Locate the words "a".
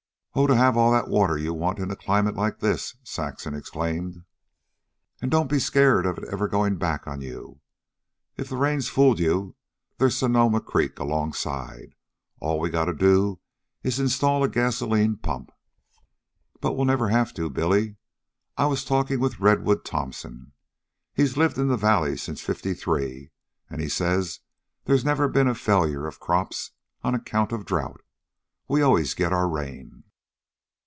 1.91-1.95, 14.41-14.47, 25.49-25.55